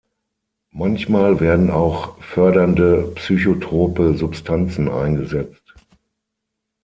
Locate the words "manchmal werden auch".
0.71-2.17